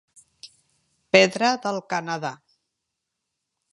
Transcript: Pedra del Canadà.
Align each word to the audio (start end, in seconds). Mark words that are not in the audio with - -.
Pedra 1.15 1.51
del 1.67 1.77
Canadà. 1.93 2.33